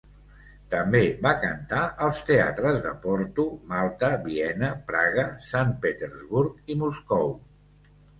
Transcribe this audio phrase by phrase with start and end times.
[0.69, 7.31] També va cantar als teatres de Porto, Malta, Viena, Praga, Sant Petersburg i Moscou.